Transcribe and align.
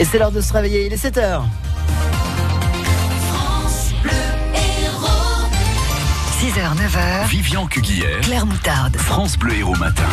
Et 0.00 0.04
c'est 0.04 0.18
l'heure 0.18 0.30
de 0.30 0.40
se 0.40 0.52
réveiller, 0.52 0.86
il 0.86 0.92
est 0.92 1.04
7h. 1.04 1.42
6h, 6.40 6.76
9h, 6.76 7.26
Vivian 7.28 7.66
Cuguière, 7.66 8.20
Claire 8.20 8.46
Moutarde. 8.46 8.96
France 8.96 9.36
Bleu 9.36 9.56
Héros 9.56 9.74
Matin. 9.74 10.06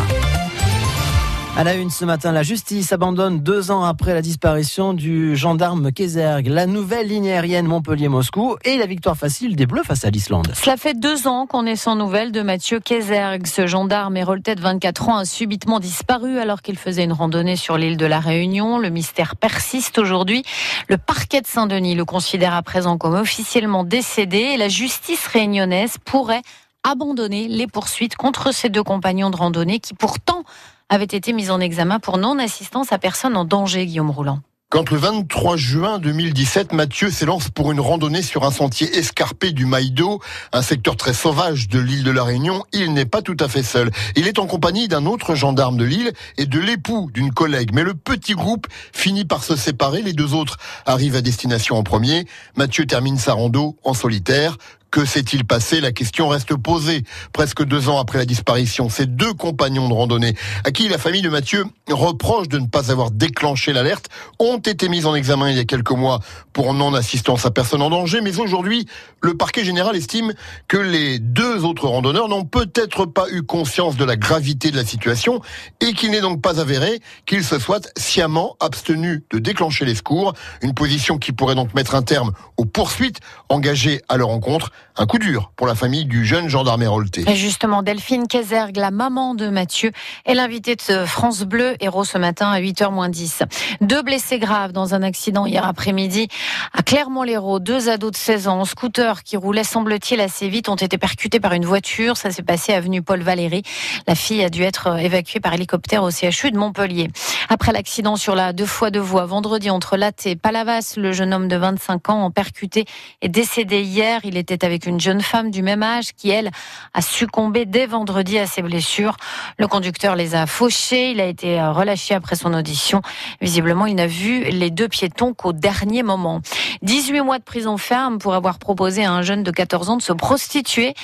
À 1.57 1.63
la 1.63 1.75
une 1.75 1.89
ce 1.89 2.03
matin, 2.03 2.33
la 2.33 2.43
justice 2.43 2.91
abandonne 2.91 3.39
deux 3.39 3.71
ans 3.71 3.85
après 3.85 4.13
la 4.13 4.21
disparition 4.21 4.93
du 4.93 5.37
gendarme 5.37 5.93
Kézerg, 5.93 6.47
la 6.47 6.65
nouvelle 6.65 7.07
ligne 7.07 7.29
aérienne 7.29 7.65
Montpellier-Moscou 7.65 8.57
et 8.65 8.75
la 8.77 8.85
victoire 8.85 9.15
facile 9.15 9.55
des 9.55 9.65
Bleus 9.65 9.83
face 9.85 10.03
à 10.03 10.09
l'Islande. 10.09 10.51
Cela 10.53 10.75
fait 10.75 10.99
deux 10.99 11.27
ans 11.29 11.47
qu'on 11.47 11.65
est 11.65 11.77
sans 11.77 11.95
nouvelles 11.95 12.33
de 12.33 12.41
Mathieu 12.41 12.81
Kézerg. 12.81 13.47
Ce 13.47 13.67
gendarme 13.67 14.17
héroltais 14.17 14.55
de 14.55 14.61
24 14.61 15.07
ans 15.07 15.15
a 15.15 15.23
subitement 15.23 15.79
disparu 15.79 16.39
alors 16.39 16.61
qu'il 16.61 16.77
faisait 16.77 17.05
une 17.05 17.13
randonnée 17.13 17.55
sur 17.55 17.77
l'île 17.77 17.95
de 17.95 18.05
la 18.05 18.19
Réunion. 18.19 18.77
Le 18.77 18.89
mystère 18.89 19.37
persiste 19.37 19.97
aujourd'hui. 19.97 20.43
Le 20.89 20.97
parquet 20.97 21.39
de 21.39 21.47
Saint-Denis 21.47 21.95
le 21.95 22.03
considère 22.03 22.53
à 22.53 22.63
présent 22.63 22.97
comme 22.97 23.15
officiellement 23.15 23.85
décédé 23.85 24.39
et 24.39 24.57
la 24.57 24.67
justice 24.67 25.25
réunionnaise 25.27 25.95
pourrait 26.03 26.41
abandonner 26.83 27.47
les 27.47 27.65
poursuites 27.65 28.17
contre 28.17 28.53
ces 28.53 28.67
deux 28.67 28.83
compagnons 28.83 29.29
de 29.29 29.37
randonnée 29.37 29.79
qui 29.79 29.93
pourtant 29.93 30.43
avaient 30.89 31.05
été 31.05 31.33
mis 31.33 31.49
en 31.49 31.59
examen 31.59 31.99
pour 31.99 32.17
non-assistance 32.17 32.91
à 32.91 32.97
personne 32.97 33.35
en 33.35 33.45
danger, 33.45 33.85
Guillaume 33.85 34.11
Rouland. 34.11 34.41
Quand 34.69 34.89
le 34.89 34.97
23 34.97 35.57
juin 35.57 35.99
2017, 35.99 36.73
Mathieu 36.73 37.09
s'élance 37.09 37.49
pour 37.49 37.71
une 37.71 37.79
randonnée 37.79 38.23
sur 38.23 38.43
un 38.45 38.51
sentier 38.51 38.97
escarpé 38.97 39.51
du 39.51 39.65
Maïdo, 39.65 40.19
un 40.51 40.61
secteur 40.63 40.97
très 40.97 41.13
sauvage 41.13 41.69
de 41.69 41.79
l'île 41.79 42.03
de 42.03 42.11
la 42.11 42.23
Réunion, 42.23 42.63
il 42.73 42.91
n'est 42.93 43.05
pas 43.05 43.21
tout 43.21 43.37
à 43.39 43.47
fait 43.47 43.63
seul. 43.63 43.91
Il 44.15 44.27
est 44.27 44.39
en 44.39 44.47
compagnie 44.47 44.87
d'un 44.87 45.05
autre 45.05 45.35
gendarme 45.35 45.77
de 45.77 45.85
l'île 45.85 46.11
et 46.37 46.45
de 46.45 46.59
l'époux 46.59 47.09
d'une 47.13 47.31
collègue. 47.31 47.69
Mais 47.73 47.83
le 47.83 47.93
petit 47.93 48.33
groupe 48.33 48.67
finit 48.91 49.23
par 49.23 49.43
se 49.43 49.55
séparer. 49.55 50.01
Les 50.01 50.13
deux 50.13 50.33
autres 50.33 50.57
arrivent 50.85 51.15
à 51.15 51.21
destination 51.21 51.77
en 51.77 51.83
premier. 51.83 52.25
Mathieu 52.57 52.85
termine 52.85 53.17
sa 53.17 53.33
rando 53.33 53.77
en 53.83 53.93
solitaire. 53.93 54.57
Que 54.95 55.03
s'est-il 55.03 55.43
passé? 55.43 55.81
La 55.81 55.91
question 55.91 56.29
reste 56.29 56.55
posée. 56.55 57.03
Presque 57.33 57.65
deux 57.65 57.89
ans 57.89 57.99
après 57.99 58.17
la 58.17 58.23
disparition, 58.23 58.87
ces 58.87 59.05
deux 59.05 59.33
compagnons 59.33 59.89
de 59.89 59.93
randonnée, 59.93 60.35
à 60.63 60.71
qui 60.71 60.87
la 60.87 60.97
famille 60.97 61.21
de 61.21 61.27
Mathieu 61.27 61.65
reproche 61.91 62.47
de 62.47 62.59
ne 62.59 62.67
pas 62.67 62.91
avoir 62.91 63.11
déclenché 63.11 63.73
l'alerte, 63.73 64.07
ont 64.39 64.55
été 64.55 64.87
mis 64.87 65.05
en 65.05 65.13
examen 65.13 65.49
il 65.49 65.57
y 65.57 65.59
a 65.59 65.65
quelques 65.65 65.91
mois 65.91 66.21
pour 66.53 66.73
non-assistance 66.73 67.45
à 67.45 67.51
personne 67.51 67.81
en 67.81 67.89
danger. 67.89 68.21
Mais 68.21 68.39
aujourd'hui, 68.39 68.87
le 69.21 69.35
parquet 69.35 69.65
général 69.65 69.97
estime 69.97 70.33
que 70.69 70.77
les 70.77 71.19
deux 71.19 71.65
autres 71.65 71.89
randonneurs 71.89 72.29
n'ont 72.29 72.45
peut-être 72.45 73.05
pas 73.05 73.25
eu 73.31 73.43
conscience 73.43 73.97
de 73.97 74.05
la 74.05 74.15
gravité 74.15 74.71
de 74.71 74.77
la 74.77 74.85
situation 74.85 75.41
et 75.81 75.91
qu'il 75.91 76.11
n'est 76.11 76.21
donc 76.21 76.41
pas 76.41 76.61
avéré 76.61 77.01
qu'ils 77.25 77.43
se 77.43 77.59
soient 77.59 77.81
sciemment 77.97 78.55
abstenus 78.61 79.23
de 79.29 79.39
déclencher 79.39 79.83
les 79.83 79.95
secours. 79.95 80.35
Une 80.61 80.73
position 80.73 81.17
qui 81.17 81.33
pourrait 81.33 81.55
donc 81.55 81.73
mettre 81.73 81.95
un 81.95 82.01
terme 82.01 82.31
aux 82.55 82.65
poursuites 82.65 83.19
engagées 83.49 84.01
à 84.07 84.15
leur 84.15 84.29
encontre. 84.29 84.71
Un 84.97 85.05
coup 85.07 85.19
dur 85.19 85.51
pour 85.57 85.67
la 85.67 85.75
famille 85.75 86.05
du 86.05 86.25
jeune 86.25 86.47
gendarme 86.47 86.83
hérolté. 86.83 87.25
Et 87.27 87.35
justement, 87.35 87.83
Delphine 87.83 88.27
Kézerg, 88.27 88.77
la 88.77 88.91
maman 88.91 89.35
de 89.35 89.49
Mathieu, 89.49 89.91
est 90.25 90.33
l'invitée 90.33 90.75
de 90.75 91.05
France 91.05 91.41
Bleu 91.41 91.75
Héros 91.81 92.05
ce 92.05 92.17
matin 92.17 92.49
à 92.49 92.61
8h 92.61 92.91
moins 92.91 93.09
10. 93.09 93.43
Deux 93.81 94.01
blessés 94.03 94.39
graves 94.39 94.71
dans 94.71 94.95
un 94.95 95.03
accident 95.03 95.45
hier 95.45 95.65
après-midi 95.67 96.29
à 96.71 96.81
Clermont-Lérault. 96.81 97.59
Deux 97.59 97.89
ados 97.89 98.11
de 98.11 98.17
16 98.17 98.47
ans 98.47 98.61
en 98.61 98.65
scooter 98.65 99.23
qui 99.23 99.35
roulaient, 99.35 99.65
semble-t-il, 99.65 100.21
assez 100.21 100.47
vite 100.47 100.69
ont 100.69 100.75
été 100.75 100.97
percutés 100.97 101.41
par 101.41 101.51
une 101.51 101.65
voiture. 101.65 102.15
Ça 102.15 102.31
s'est 102.31 102.43
passé 102.43 102.73
avenue 102.73 103.01
Paul 103.01 103.21
Valéry. 103.21 103.63
La 104.07 104.15
fille 104.15 104.43
a 104.43 104.49
dû 104.49 104.63
être 104.63 104.97
évacuée 104.97 105.41
par 105.41 105.53
hélicoptère 105.53 106.03
au 106.03 106.09
CHU 106.11 106.51
de 106.51 106.57
Montpellier. 106.57 107.09
Après 107.47 107.71
l'accident 107.71 108.15
sur 108.15 108.33
la 108.33 108.53
deux 108.53 108.65
fois 108.65 108.89
deux 108.89 108.99
voies 108.99 109.25
vendredi 109.25 109.69
entre 109.69 109.97
Latte 109.97 110.25
et 110.25 110.35
Palavas, 110.35 110.95
le 110.97 111.11
jeune 111.11 111.31
homme 111.31 111.47
de 111.47 111.55
25 111.55 112.09
ans, 112.09 112.31
percuté, 112.31 112.85
est 113.21 113.29
décédé 113.29 113.81
hier. 113.81 114.21
Il 114.23 114.35
était 114.35 114.65
avec 114.65 114.87
une 114.87 114.99
jeune 114.99 115.21
femme 115.21 115.51
du 115.51 115.61
même 115.61 115.83
âge 115.83 116.13
qui, 116.17 116.31
elle, 116.31 116.49
a 116.93 117.01
succombé 117.01 117.65
dès 117.65 117.85
vendredi 117.85 118.39
à 118.39 118.47
ses 118.47 118.63
blessures. 118.63 119.15
Le 119.59 119.67
conducteur 119.67 120.15
les 120.15 120.33
a 120.33 120.47
fauchés. 120.47 121.11
Il 121.11 121.21
a 121.21 121.25
été 121.25 121.61
relâché 121.61 122.15
après 122.15 122.35
son 122.35 122.53
audition. 122.53 123.01
Visiblement, 123.41 123.85
il 123.85 123.95
n'a 123.95 124.07
vu 124.07 124.45
les 124.45 124.71
deux 124.71 124.87
piétons 124.87 125.35
qu'au 125.35 125.53
dernier 125.53 126.01
moment. 126.01 126.41
18 126.81 127.21
mois 127.21 127.37
de 127.37 127.43
prison 127.43 127.77
ferme 127.77 128.17
pour 128.17 128.33
avoir 128.33 128.57
proposé 128.57 129.05
à 129.05 129.11
un 129.11 129.21
jeune 129.21 129.43
de 129.43 129.51
14 129.51 129.89
ans 129.91 129.97
de 129.97 130.01
se 130.01 130.13
prostituer. 130.13 130.95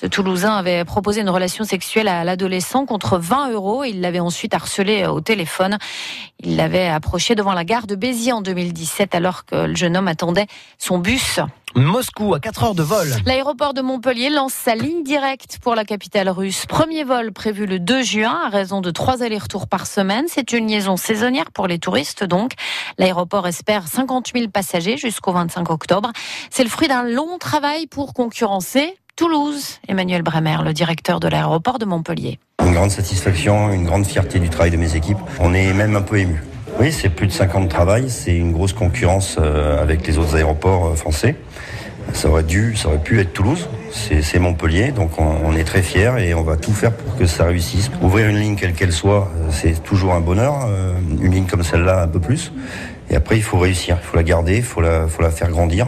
Ce 0.00 0.06
Toulousain 0.06 0.54
avait 0.54 0.84
proposé 0.84 1.22
une 1.22 1.30
relation 1.30 1.64
sexuelle 1.64 2.06
à 2.06 2.22
l'adolescent 2.22 2.86
contre 2.86 3.18
20 3.18 3.50
euros. 3.50 3.82
Il 3.82 4.00
l'avait 4.00 4.20
ensuite 4.20 4.54
harcelé 4.54 5.06
au 5.06 5.20
téléphone. 5.20 5.78
Il 6.40 6.56
l'avait 6.56 6.88
approché 6.88 7.34
devant 7.34 7.52
la 7.52 7.64
gare 7.64 7.86
de 7.86 7.96
Béziers 7.96 8.32
en 8.32 8.42
2017 8.42 9.14
alors 9.14 9.44
que 9.44 9.56
le 9.66 9.74
jeune 9.74 9.96
homme 9.96 10.06
attendait 10.06 10.46
son 10.78 10.98
bus. 10.98 11.40
Moscou 11.74 12.32
à 12.34 12.40
4 12.40 12.64
heures 12.64 12.74
de 12.74 12.82
vol. 12.82 13.08
L'aéroport 13.26 13.74
de 13.74 13.82
Montpellier 13.82 14.30
lance 14.30 14.54
sa 14.54 14.74
ligne 14.74 15.02
directe 15.02 15.58
pour 15.60 15.74
la 15.74 15.84
capitale 15.84 16.28
russe. 16.28 16.64
Premier 16.66 17.04
vol 17.04 17.32
prévu 17.32 17.66
le 17.66 17.78
2 17.78 18.02
juin 18.02 18.40
à 18.46 18.48
raison 18.48 18.80
de 18.80 18.90
trois 18.90 19.22
allers-retours 19.22 19.66
par 19.66 19.86
semaine. 19.86 20.26
C'est 20.28 20.52
une 20.52 20.68
liaison 20.68 20.96
saisonnière 20.96 21.50
pour 21.52 21.66
les 21.66 21.78
touristes 21.78 22.24
donc. 22.24 22.52
L'aéroport 22.98 23.46
espère 23.46 23.86
50 23.86 24.30
000 24.34 24.48
passagers 24.48 24.96
jusqu'au 24.96 25.32
25 25.32 25.70
octobre. 25.70 26.12
C'est 26.50 26.64
le 26.64 26.70
fruit 26.70 26.88
d'un 26.88 27.02
long 27.02 27.38
travail 27.38 27.86
pour 27.86 28.14
concurrencer 28.14 28.96
Toulouse. 29.16 29.80
Emmanuel 29.88 30.22
Bremer, 30.22 30.58
le 30.64 30.72
directeur 30.72 31.18
de 31.18 31.26
l'aéroport 31.26 31.80
de 31.80 31.84
Montpellier. 31.84 32.38
Une 32.68 32.74
grande 32.74 32.90
satisfaction, 32.90 33.72
une 33.72 33.84
grande 33.84 34.04
fierté 34.04 34.38
du 34.38 34.50
travail 34.50 34.70
de 34.70 34.76
mes 34.76 34.94
équipes. 34.94 35.16
On 35.40 35.54
est 35.54 35.72
même 35.72 35.96
un 35.96 36.02
peu 36.02 36.18
ému. 36.18 36.42
Oui, 36.78 36.92
c'est 36.92 37.08
plus 37.08 37.26
de 37.26 37.32
5 37.32 37.54
ans 37.54 37.60
de 37.62 37.68
travail, 37.68 38.10
c'est 38.10 38.36
une 38.36 38.52
grosse 38.52 38.74
concurrence 38.74 39.38
avec 39.38 40.06
les 40.06 40.18
autres 40.18 40.36
aéroports 40.36 40.94
français. 40.94 41.36
Ça 42.12 42.28
aurait 42.28 42.42
dû, 42.42 42.76
ça 42.76 42.88
aurait 42.88 42.98
pu 42.98 43.20
être 43.20 43.32
Toulouse, 43.32 43.70
c'est 43.90 44.38
Montpellier, 44.38 44.92
donc 44.92 45.18
on, 45.18 45.24
on, 45.46 45.56
est 45.56 45.64
très 45.64 45.80
fiers 45.80 46.12
et 46.18 46.34
on 46.34 46.42
va 46.42 46.56
tout 46.56 46.72
faire 46.72 46.92
pour 46.92 47.16
que 47.16 47.24
ça 47.24 47.46
réussisse. 47.46 47.90
Ouvrir 48.02 48.28
une 48.28 48.38
ligne 48.38 48.54
quelle 48.54 48.74
qu'elle 48.74 48.92
soit, 48.92 49.30
c'est 49.50 49.82
toujours 49.82 50.12
un 50.12 50.20
bonheur, 50.20 50.68
une 51.08 51.30
ligne 51.30 51.46
comme 51.46 51.62
celle-là 51.62 52.02
un 52.02 52.08
peu 52.08 52.20
plus. 52.20 52.52
Et 53.10 53.16
après, 53.16 53.36
il 53.36 53.42
faut 53.42 53.58
réussir, 53.58 53.96
il 54.00 54.04
faut 54.04 54.16
la 54.16 54.22
garder, 54.22 54.58
il 54.58 54.62
faut 54.62 54.80
la, 54.80 55.08
faire 55.30 55.50
grandir. 55.50 55.86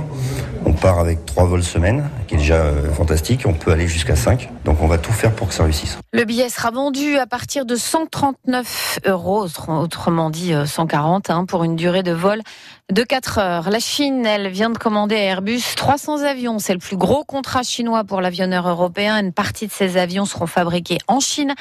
On 0.64 0.72
part 0.72 0.98
avec 0.98 1.25
trois 1.25 1.44
vols 1.44 1.62
semaine, 1.62 2.08
qui 2.26 2.34
est 2.34 2.38
déjà 2.38 2.56
euh, 2.56 2.92
fantastique. 2.92 3.44
On 3.47 3.54
peut 3.54 3.72
aller 3.72 3.88
jusqu'à 3.88 4.16
5. 4.16 4.50
Donc 4.64 4.82
on 4.82 4.86
va 4.86 4.98
tout 4.98 5.12
faire 5.12 5.32
pour 5.32 5.48
que 5.48 5.54
ça 5.54 5.64
réussisse. 5.64 5.98
Le 6.12 6.25
billet 6.25 6.48
sera 6.50 6.70
vendu 6.70 7.16
à 7.16 7.26
partir 7.26 7.64
de 7.64 7.76
139 7.76 9.00
euros, 9.06 9.47
autrement 9.69 10.28
dit 10.28 10.53
140, 10.66 11.31
hein, 11.31 11.44
pour 11.47 11.64
une 11.64 11.76
durée 11.76 12.02
de 12.02 12.12
vol 12.12 12.42
de 12.91 13.02
4 13.02 13.38
heures. 13.38 13.70
La 13.70 13.78
Chine, 13.78 14.26
elle 14.26 14.48
vient 14.48 14.70
de 14.70 14.76
commander 14.76 15.14
à 15.14 15.22
Airbus 15.22 15.62
300 15.76 16.22
avions. 16.22 16.58
C'est 16.58 16.72
le 16.72 16.78
plus 16.78 16.97
gros 16.97 17.25
contrat 17.25 17.62
chinois 17.62 18.04
pour 18.04 18.20
l'avionneur 18.20 18.69
européen. 18.69 19.19
Une 19.19 19.32
partie 19.32 19.66
de 19.66 19.72
ces 19.72 19.97
avions 19.97 20.25
seront 20.25 20.47
fabriqués 20.47 20.98
en 21.08 21.20
Chine, 21.20 21.54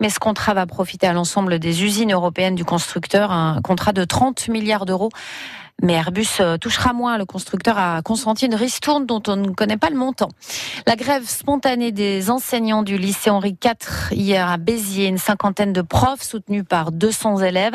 mais 0.00 0.08
ce 0.08 0.18
contrat 0.18 0.54
va 0.54 0.66
profiter 0.66 1.06
à 1.06 1.12
l'ensemble 1.12 1.58
des 1.58 1.82
usines 1.82 2.12
européennes 2.12 2.54
du 2.54 2.64
constructeur. 2.64 3.05
Un 3.14 3.60
contrat 3.62 3.92
de 3.92 4.04
30 4.04 4.48
milliards 4.48 4.86
d'euros. 4.86 5.10
Mais 5.82 5.92
Airbus 5.92 6.40
touchera 6.58 6.94
moins. 6.94 7.18
Le 7.18 7.26
constructeur 7.26 7.76
a 7.76 8.00
consenti 8.00 8.46
une 8.46 8.54
ristourne 8.54 9.04
dont 9.04 9.22
on 9.28 9.36
ne 9.36 9.50
connaît 9.50 9.76
pas 9.76 9.90
le 9.90 9.96
montant. 9.96 10.30
La 10.86 10.96
grève 10.96 11.28
spontanée 11.28 11.92
des 11.92 12.30
enseignants 12.30 12.82
du 12.82 12.96
lycée 12.96 13.28
Henri 13.28 13.58
IV 13.62 14.10
hier 14.10 14.48
à 14.48 14.56
Béziers, 14.56 15.06
une 15.06 15.18
cinquantaine 15.18 15.74
de 15.74 15.82
profs 15.82 16.22
soutenus 16.22 16.64
par 16.66 16.92
200 16.92 17.42
élèves 17.42 17.74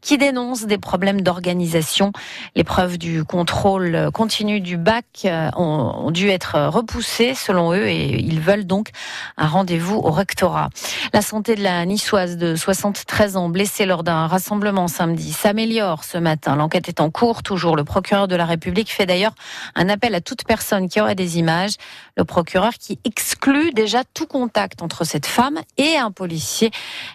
qui 0.00 0.16
dénoncent 0.16 0.66
des 0.66 0.78
problèmes 0.78 1.22
d'organisation. 1.22 2.12
L'épreuve 2.54 2.98
du 2.98 3.24
contrôle 3.24 4.10
continu 4.14 4.60
du 4.60 4.76
bac 4.76 5.26
ont 5.56 6.12
dû 6.12 6.28
être 6.28 6.68
repoussées 6.68 7.34
selon 7.34 7.72
eux 7.72 7.88
et 7.88 8.20
ils 8.20 8.40
veulent 8.40 8.66
donc 8.66 8.90
un 9.36 9.48
rendez-vous 9.48 9.96
au 9.96 10.12
rectorat. 10.12 10.70
La 11.12 11.20
santé 11.20 11.56
de 11.56 11.64
la 11.64 11.84
niçoise 11.84 12.36
de 12.36 12.54
73 12.54 13.36
ans 13.36 13.48
blessée 13.48 13.86
lors 13.86 14.04
d'un 14.04 14.28
rassemblement 14.28 14.86
samedi 14.86 15.32
s'améliore 15.32 16.04
ce 16.04 16.16
matin. 16.16 16.54
L'enquête 16.54 16.88
est 16.88 17.00
en 17.00 17.10
cours 17.10 17.39
toujours. 17.42 17.76
Le 17.76 17.84
procureur 17.84 18.28
de 18.28 18.36
la 18.36 18.44
République 18.44 18.90
fait 18.90 19.06
d'ailleurs 19.06 19.34
un 19.74 19.88
appel 19.88 20.14
à 20.14 20.20
toute 20.20 20.44
personne 20.44 20.88
qui 20.88 21.00
aurait 21.00 21.14
des 21.14 21.38
images. 21.38 21.74
Le 22.16 22.24
procureur 22.24 22.74
qui 22.74 22.98
exclut 23.04 23.72
déjà 23.72 24.02
tout 24.14 24.26
contact 24.26 24.82
entre 24.82 25.04
cette 25.04 25.26
femme 25.26 25.58
et 25.76 25.96
un 25.96 26.10
policier. 26.10 26.70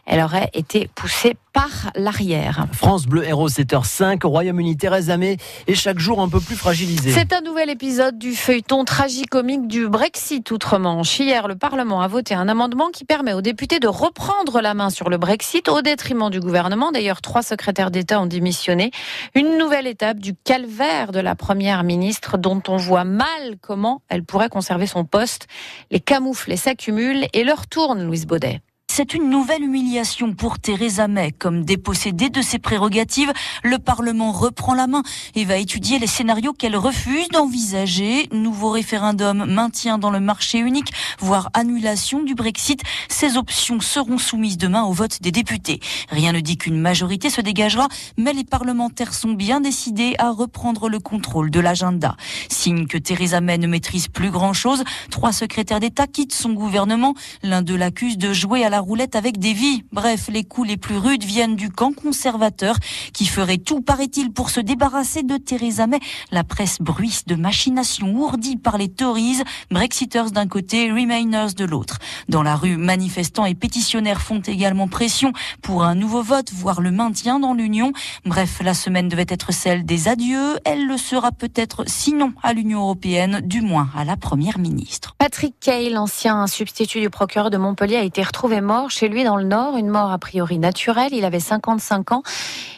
Elle 0.06 0.22
aurait 0.22 0.50
été 0.54 0.90
poussée 0.96 1.38
par 1.56 1.92
l'arrière. 1.96 2.68
France 2.74 3.06
Bleu 3.06 3.24
Héros 3.24 3.48
7h05, 3.48 4.28
Royaume-Uni, 4.28 4.76
Theresa 4.76 5.16
May 5.16 5.38
est 5.68 5.74
chaque 5.74 6.00
jour 6.00 6.20
un 6.20 6.28
peu 6.28 6.42
plus 6.42 6.58
fragilisée. 6.58 7.12
C'est 7.12 7.32
un 7.32 7.40
nouvel 7.40 7.70
épisode 7.70 8.20
du 8.20 8.36
feuilleton 8.36 8.84
tragicomique 8.84 9.66
du 9.70 9.88
Brexit 9.88 10.52
outre-Manche. 10.52 11.18
Hier, 11.18 11.48
le 11.48 11.56
Parlement 11.56 12.02
a 12.02 12.10
voté 12.10 12.36
un 12.36 12.50
amendement 12.50 12.90
qui 12.90 13.06
permet 13.06 13.32
aux 13.32 13.42
députés 13.42 13.80
de 13.80 13.88
reprendre 13.88 14.60
la 14.60 14.74
main 14.74 14.90
sur 14.90 15.10
le 15.10 15.18
Brexit 15.18 15.70
au 15.70 15.82
détriment 15.82 16.30
du 16.30 16.42
gouvernement. 16.42 16.92
D'ailleurs, 16.92 17.22
trois 17.22 17.42
secrétaires 17.42 17.90
d'État 17.90 18.20
ont 18.20 18.26
démissionné. 18.26 18.92
Une 19.34 19.58
nouvelle 19.58 19.88
étape 19.88 20.20
du 20.20 20.34
calvaire 20.36 21.14
de 21.14 21.22
la 21.22 21.36
première 21.36 21.86
ministre 21.86 22.38
dont 22.38 22.62
on 22.68 22.76
voit 22.76 23.06
mal 23.06 23.56
comment 23.62 24.02
elle 24.10 24.26
pourrait 24.26 24.50
conserver 24.50 24.88
son 24.88 25.06
poste. 25.06 25.48
Les 25.90 26.02
camoufles 26.02 26.58
s'accumulent 26.58 27.28
et 27.32 27.46
leur 27.46 27.68
tourne, 27.68 28.04
Louise 28.04 28.26
Baudet. 28.26 28.60
C'est 28.96 29.14
une 29.14 29.30
nouvelle 29.30 29.62
humiliation 29.62 30.32
pour 30.32 30.58
Theresa 30.58 31.10
May. 31.10 31.34
Comme 31.34 31.66
dépossédée 31.66 32.30
de 32.30 32.42
ses 32.42 32.60
prérogatives, 32.60 33.34
le 33.62 33.78
Parlement 33.78 34.32
reprend 34.32 34.74
la 34.74 34.88
main 34.88 35.04
et 35.36 35.44
va 35.44 35.58
étudier 35.58 36.00
les 36.00 36.08
scénarios 36.08 36.54
qu'elle 36.54 36.78
refuse 36.78 37.28
d'envisager. 37.28 38.30
Nouveau 38.32 38.70
référendum, 38.70 39.44
maintien 39.52 39.98
dans 39.98 40.12
le 40.12 40.22
marché 40.22 40.60
unique, 40.60 40.94
voire 41.20 41.50
annulation 41.54 42.24
du 42.24 42.36
Brexit. 42.36 42.84
Ces 43.10 43.36
options 43.36 43.82
seront 43.82 44.18
soumises 44.18 44.58
demain 44.58 44.84
au 44.84 44.94
vote 44.94 45.22
des 45.22 45.32
députés. 45.32 45.82
Rien 46.10 46.32
ne 46.32 46.40
dit 46.40 46.58
qu'une 46.58 46.80
majorité 46.80 47.30
se 47.30 47.42
dégagera, 47.42 47.90
mais 48.18 48.32
les 48.32 48.46
parlementaires 48.46 49.14
sont 49.14 49.34
bien 49.34 49.60
décidés 49.60 50.16
à 50.20 50.32
reprendre 50.32 50.88
le 50.88 51.00
contrôle 51.00 51.52
de 51.52 51.60
l'agenda. 51.60 52.16
Signe 52.50 52.88
que 52.88 52.98
Theresa 52.98 53.42
May 53.42 53.58
ne 53.58 53.68
maîtrise 53.68 54.08
plus 54.08 54.32
grand-chose, 54.32 54.86
trois 55.12 55.34
secrétaires 55.34 55.82
d'État 55.82 56.08
quittent 56.08 56.34
son 56.34 56.54
gouvernement. 56.54 57.14
L'un 57.44 57.62
d'eux 57.62 57.76
l'accuse 57.76 58.18
de 58.18 58.32
jouer 58.32 58.64
à 58.64 58.70
la 58.70 58.75
roulette 58.80 59.16
avec 59.16 59.38
des 59.38 59.54
vies. 59.54 59.84
Bref, 59.92 60.30
les 60.32 60.44
coups 60.44 60.68
les 60.68 60.78
plus 60.78 60.98
rudes 60.98 61.24
viennent 61.24 61.56
du 61.56 61.70
camp 61.70 61.94
conservateur 61.94 62.78
qui 63.14 63.26
ferait 63.26 63.58
tout, 63.58 63.82
paraît-il, 63.82 64.32
pour 64.32 64.50
se 64.50 64.60
débarrasser 64.60 65.24
de 65.24 65.38
Theresa 65.38 65.88
May. 65.88 66.00
La 66.32 66.44
presse 66.44 66.80
bruisse 66.80 67.26
de 67.26 67.36
machination 67.36 68.14
ourdie 68.16 68.58
par 68.58 68.78
les 68.78 68.90
Tories, 68.90 69.42
Brexiters 69.72 70.32
d'un 70.32 70.48
côté, 70.48 70.92
Remainers 70.92 71.54
de 71.56 71.66
l'autre. 71.66 72.00
Dans 72.30 72.44
la 72.44 72.56
rue, 72.56 72.78
manifestants 72.78 73.46
et 73.46 73.56
pétitionnaires 73.56 74.22
font 74.22 74.40
également 74.40 74.88
pression 74.88 75.32
pour 75.62 75.84
un 75.84 75.96
nouveau 75.96 76.22
vote, 76.22 76.52
voire 76.54 76.82
le 76.82 76.92
maintien 76.92 77.40
dans 77.40 77.54
l'Union. 77.54 77.92
Bref, 78.26 78.60
la 78.64 78.74
semaine 78.74 79.08
devait 79.08 79.26
être 79.30 79.54
celle 79.54 79.86
des 79.86 80.08
adieux. 80.08 80.60
Elle 80.66 80.88
le 80.88 80.98
sera 80.98 81.32
peut-être, 81.32 81.84
sinon 81.88 82.34
à 82.44 82.54
l'Union 82.54 82.82
européenne, 82.82 83.42
du 83.44 83.62
moins 83.62 83.90
à 83.96 84.04
la 84.06 84.18
première 84.18 84.58
ministre. 84.58 85.16
Patrick 85.18 85.56
Kay, 85.60 85.90
l'ancien 85.90 86.48
substitut 86.48 87.02
du 87.02 87.10
procureur 87.10 87.50
de 87.50 87.58
Montpellier, 87.58 87.98
a 87.98 88.04
été 88.04 88.24
retrouvé 88.24 88.62
mort 88.66 88.90
chez 88.90 89.08
lui 89.08 89.24
dans 89.24 89.38
le 89.38 89.46
Nord, 89.46 89.78
une 89.78 89.88
mort 89.88 90.12
a 90.12 90.18
priori 90.18 90.60
naturelle. 90.60 91.14
Il 91.14 91.24
avait 91.24 91.40
55 91.40 92.12
ans. 92.12 92.24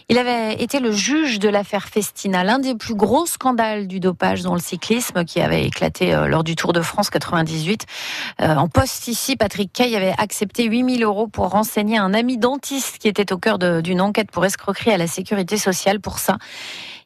Il 0.10 0.18
avait 0.18 0.54
été 0.62 0.80
le 0.80 0.92
juge 0.92 1.40
de 1.40 1.50
l'affaire 1.50 1.88
Festina, 1.88 2.44
l'un 2.44 2.60
des 2.60 2.76
plus 2.76 2.96
gros 2.96 3.26
scandales 3.26 3.88
du 3.88 4.00
dopage 4.00 4.42
dans 4.42 4.54
le 4.54 4.62
cyclisme 4.62 5.26
qui 5.26 5.42
avait 5.42 5.66
éclaté 5.66 6.14
euh, 6.14 6.28
lors 6.28 6.46
du 6.46 6.56
Tour 6.56 6.72
de 6.72 6.82
France 6.82 7.10
98. 7.10 7.86
Euh, 8.42 8.56
en 8.56 8.70
poste 8.70 9.10
ici, 9.10 9.36
Patrick 9.36 9.74
Kay 9.74 9.96
avait 9.96 10.14
accepté 10.18 10.66
8000 10.66 11.04
euros 11.04 11.28
pour 11.28 11.50
renseigner 11.50 11.98
un 11.98 12.14
ami 12.14 12.38
dentiste 12.38 13.00
qui 13.00 13.08
était 13.08 13.34
au 13.34 13.38
cœur 13.38 13.58
d'une 13.58 14.00
enquête 14.00 14.32
pour 14.32 14.46
escroquerie 14.46 14.92
à 14.92 14.98
la 14.98 15.08
sécurité 15.08 15.58
sociale 15.58 16.00
pour 16.00 16.20
ça. 16.20 16.38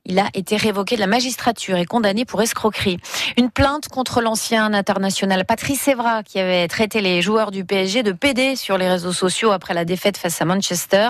Il 0.05 0.17
a 0.17 0.29
été 0.33 0.57
révoqué 0.57 0.95
de 0.95 0.99
la 0.99 1.05
magistrature 1.05 1.77
et 1.77 1.85
condamné 1.85 2.25
pour 2.25 2.41
escroquerie. 2.41 2.97
Une 3.37 3.51
plainte 3.51 3.87
contre 3.87 4.19
l'ancien 4.21 4.73
international 4.73 5.45
Patrice 5.45 5.87
Evra 5.87 6.23
qui 6.23 6.39
avait 6.39 6.67
traité 6.67 7.01
les 7.01 7.21
joueurs 7.21 7.51
du 7.51 7.63
PSG 7.63 8.01
de 8.01 8.11
PD 8.11 8.55
sur 8.55 8.79
les 8.79 8.89
réseaux 8.89 9.13
sociaux 9.13 9.51
après 9.51 9.75
la 9.75 9.85
défaite 9.85 10.17
face 10.17 10.41
à 10.41 10.45
Manchester. 10.45 11.09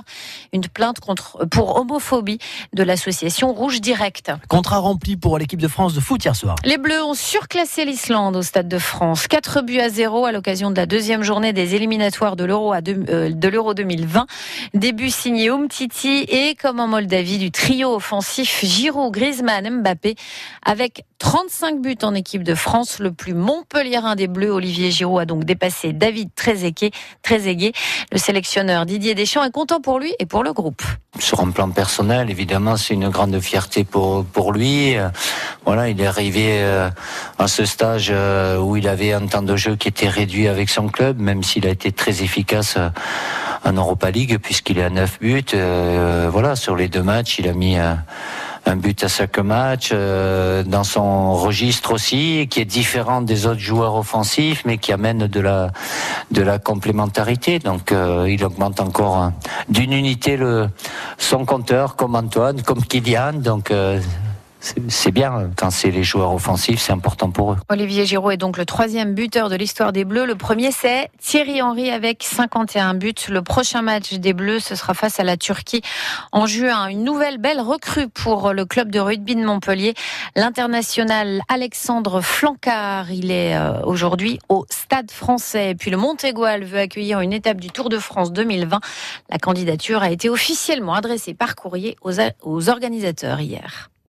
Une 0.52 0.68
plainte 0.68 1.00
contre, 1.00 1.46
pour 1.50 1.78
homophobie 1.78 2.40
de 2.74 2.84
l'association 2.84 3.54
Rouge 3.54 3.80
Direct. 3.80 4.34
Contrat 4.50 4.80
rempli 4.80 5.16
pour 5.16 5.38
l'équipe 5.38 5.62
de 5.62 5.70
France 5.70 5.94
de 5.94 6.02
foot 6.02 6.26
hier 6.26 6.36
soir. 6.36 6.58
Les 6.66 6.78
Bleus 6.78 7.02
ont 7.02 7.14
surclassé 7.14 7.86
l'Islande 7.86 8.36
au 8.36 8.42
Stade 8.42 8.68
de 8.68 8.78
France. 8.78 9.28
4 9.28 9.62
buts 9.62 9.80
à 9.80 9.88
0 9.88 10.26
à 10.26 10.34
l'occasion 10.34 10.70
de 10.70 10.76
la 10.76 10.86
deuxième 10.86 11.24
journée 11.24 11.54
des 11.54 11.76
éliminatoires 11.76 12.36
de 12.36 12.44
l'Euro 12.44 12.74
euh, 12.74 12.82
de 12.82 13.48
l'Euro 13.48 13.74
2020. 13.74 14.28
Début 14.74 15.12
signé 15.12 15.48
Umtiti 15.50 16.26
et 16.28 16.56
comme 16.56 16.82
en 16.82 16.88
Moldavie 16.88 17.38
du 17.38 17.52
trio 17.52 17.96
offensif 17.96 18.64
Giroud, 18.82 19.14
Griezmann, 19.14 19.82
Mbappé, 19.82 20.16
avec 20.66 21.06
35 21.20 21.82
buts 21.82 21.98
en 22.02 22.16
équipe 22.16 22.42
de 22.42 22.56
France. 22.56 22.98
Le 22.98 23.12
plus 23.12 23.36
montpelliérain 23.36 24.16
des 24.16 24.26
Bleus, 24.26 24.50
Olivier 24.50 24.90
Giroud, 24.90 25.22
a 25.22 25.26
donc 25.26 25.44
dépassé 25.44 25.94
David 25.94 26.30
Trezeguet. 26.34 27.74
Le 28.12 28.18
sélectionneur 28.18 28.88
Didier 28.88 29.14
Deschamps 29.14 29.44
est 29.44 29.52
content 29.52 29.82
pour 29.82 30.00
lui 30.00 30.16
et 30.18 30.26
pour 30.26 30.44
le 30.44 30.52
groupe. 30.52 30.82
Sur 31.20 31.42
un 31.42 31.52
plan 31.52 31.70
personnel, 31.70 32.32
évidemment, 32.32 32.76
c'est 32.76 32.96
une 32.96 33.10
grande 33.10 33.40
fierté 33.40 33.84
pour, 33.84 34.26
pour 34.26 34.52
lui. 34.52 34.96
Voilà, 35.64 35.90
il 35.90 36.02
est 36.02 36.08
arrivé 36.08 36.64
euh, 36.64 36.90
à 37.38 37.48
ce 37.48 37.66
stage 37.66 38.10
euh, 38.10 38.58
où 38.58 38.78
il 38.78 38.88
avait 38.88 39.14
un 39.14 39.28
temps 39.28 39.44
de 39.44 39.56
jeu 39.56 39.76
qui 39.76 39.90
était 39.90 40.10
réduit 40.10 40.48
avec 40.48 40.72
son 40.72 40.88
club, 40.88 41.20
même 41.20 41.44
s'il 41.44 41.68
a 41.68 41.70
été 41.70 41.92
très 41.92 42.24
efficace 42.24 42.78
euh, 42.78 42.90
en 43.64 43.74
Europa 43.74 44.10
League, 44.10 44.40
puisqu'il 44.42 44.80
est 44.80 44.84
à 44.84 44.90
9 44.90 45.20
buts. 45.20 45.44
Voilà, 46.32 46.56
sur 46.56 46.76
les 46.76 46.88
deux 46.88 47.04
matchs, 47.04 47.38
il 47.38 47.48
a 47.48 47.54
mis 47.54 47.78
un 48.66 48.76
but 48.76 49.04
à 49.04 49.08
chaque 49.08 49.40
match, 49.40 49.90
euh, 49.92 50.64
dans 50.64 50.84
son 50.84 51.34
registre 51.36 51.94
aussi, 51.94 52.48
qui 52.50 52.60
est 52.62 52.66
différent 52.66 53.22
des 53.22 53.46
autres 53.46 53.60
joueurs 53.60 53.96
offensifs, 53.96 54.64
mais 54.66 54.78
qui 54.78 54.92
amène 54.94 55.28
de 55.28 55.40
la 55.40 55.72
de 56.32 56.42
la 56.42 56.60
complémentarité. 56.60 57.60
Donc 57.60 57.92
euh, 57.92 58.28
il 58.30 58.44
augmente 58.46 58.80
encore 58.80 59.32
d'une 59.70 59.94
unité 59.94 60.38
le 60.38 60.70
son 61.18 61.46
compteur, 61.46 61.96
comme 61.96 62.16
Antoine, 62.16 62.62
comme 62.62 62.84
Kylian. 62.84 63.34
Donc 63.34 63.72
euh, 63.72 64.00
c'est 64.62 65.12
bien 65.12 65.50
quand 65.56 65.72
c'est 65.72 65.90
les 65.90 66.04
joueurs 66.04 66.34
offensifs, 66.34 66.82
c'est 66.82 66.94
important 66.94 67.32
pour 67.32 67.54
eux. 67.54 67.58
Olivier 67.70 68.06
Giraud 68.06 68.32
est 68.32 68.38
donc 68.38 68.58
le 68.58 68.66
troisième 68.66 69.14
buteur 69.14 69.50
de 69.50 69.56
l'histoire 69.56 69.92
des 69.92 70.06
Bleus. 70.06 70.26
Le 70.26 70.36
premier, 70.36 70.72
c'est 70.72 71.10
Thierry 71.20 71.62
Henry 71.62 71.90
avec 71.90 72.24
51 72.24 72.94
buts. 72.94 73.14
Le 73.30 73.42
prochain 73.42 73.82
match 73.82 74.14
des 74.14 74.34
Bleus, 74.34 74.60
ce 74.60 74.76
sera 74.76 74.94
face 74.94 75.20
à 75.20 75.24
la 75.24 75.36
Turquie 75.36 75.82
en 76.32 76.46
juin. 76.46 76.88
Une 76.88 77.04
nouvelle 77.04 77.40
belle 77.40 77.60
recrue 77.60 78.08
pour 78.08 78.54
le 78.54 78.66
club 78.66 78.92
de 78.92 79.00
rugby 79.00 79.36
de 79.36 79.44
Montpellier, 79.44 79.96
l'international 80.36 81.42
Alexandre 81.50 82.22
Flancard. 82.22 83.12
Il 83.12 83.32
est 83.32 83.56
euh, 83.56 83.82
aujourd'hui 83.84 84.40
au 84.50 84.66
Stade 84.70 85.12
français. 85.12 85.76
puis 85.78 85.92
le 85.92 85.98
Montégoal 85.98 86.64
veut 86.64 86.80
accueillir 86.80 87.20
une 87.22 87.34
étape 87.34 87.60
du 87.60 87.70
Tour 87.70 87.90
de 87.90 87.98
France 87.98 88.32
2020. 88.32 88.80
La 89.30 89.38
candidature 89.40 90.04
a 90.04 90.12
été 90.12 90.30
officiellement 90.30 90.94
adressée 90.94 91.34
par 91.34 91.56
courrier 91.56 91.98
aux 92.02 92.70
organisateurs 92.70 93.40
hier. 93.40 93.91